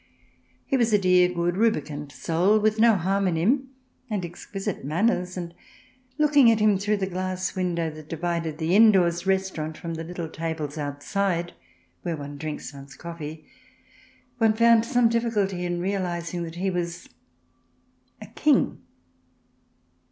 [0.65, 3.69] He was a dear, good, rubicund soul, with no harm in him,
[4.09, 5.53] and exquisite manners, and
[6.17, 10.27] looking at him through the glass window that divided the indoors restaurant from the little
[10.27, 11.53] tables outside
[12.01, 13.45] where one drinks one's coffee,
[14.39, 17.07] one found some difficulty in realizing that he was
[18.19, 18.81] a King.